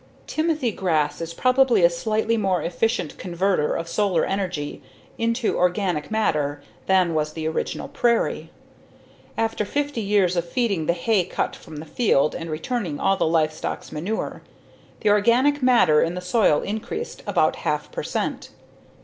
Timothy 0.25 0.71
grass 0.71 1.21
is 1.21 1.31
probably 1.31 1.83
a 1.83 1.89
slightly 1.91 2.35
more 2.35 2.63
efficient 2.63 3.19
converter 3.19 3.75
of 3.75 3.87
solar 3.87 4.25
energy 4.25 4.81
into 5.19 5.59
organic 5.59 6.09
matter 6.09 6.59
than 6.87 7.13
was 7.13 7.33
the 7.33 7.47
original 7.47 7.87
prairie. 7.87 8.49
After 9.37 9.63
fifty 9.63 10.01
years 10.01 10.35
of 10.35 10.49
feeding 10.49 10.87
the 10.87 10.93
hay 10.93 11.23
cut 11.23 11.55
from 11.55 11.75
the 11.75 11.85
field 11.85 12.33
and 12.33 12.49
returning 12.49 12.99
all 12.99 13.13
of 13.13 13.19
the 13.19 13.27
livestock's 13.27 13.91
manure, 13.91 14.41
the 15.01 15.09
organic 15.09 15.61
matter 15.61 16.01
in 16.01 16.15
the 16.15 16.19
soil 16.21 16.61
increased 16.63 17.21
about 17.27 17.55
1/2 17.57 17.91
percent. 17.91 18.49